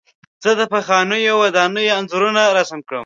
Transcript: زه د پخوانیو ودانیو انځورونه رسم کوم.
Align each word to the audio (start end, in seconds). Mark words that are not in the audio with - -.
زه 0.43 0.51
د 0.59 0.61
پخوانیو 0.73 1.39
ودانیو 1.43 1.95
انځورونه 1.97 2.41
رسم 2.57 2.79
کوم. 2.87 2.99